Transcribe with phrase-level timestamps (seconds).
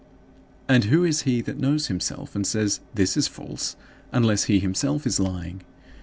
[0.67, 3.75] And who is he that knows himself and says, "This is false,"
[4.11, 5.61] unless he himself is lying?